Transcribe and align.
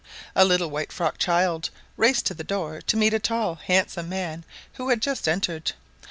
A 0.35 0.43
little 0.45 0.71
white 0.71 0.91
frocked 0.91 1.21
child 1.21 1.69
raced 1.95 2.25
to 2.25 2.33
the 2.33 2.43
door 2.43 2.81
to 2.87 2.97
meet 2.97 3.13
a 3.13 3.19
tall, 3.19 3.53
handsome 3.67 4.09
man 4.09 4.45
who 4.73 4.89
had 4.89 4.99
just 4.99 5.27
entered. 5.27 5.73